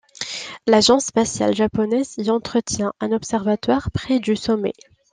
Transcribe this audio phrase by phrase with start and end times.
[0.65, 4.73] L'Agence spatiale japonaise y entretient un observatoire près du sommet.